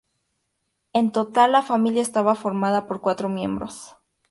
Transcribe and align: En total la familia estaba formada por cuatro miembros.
En 0.93 1.11
total 1.11 1.51
la 1.51 1.61
familia 1.61 2.01
estaba 2.01 2.33
formada 2.33 2.87
por 2.87 3.01
cuatro 3.01 3.29
miembros. 3.29 3.95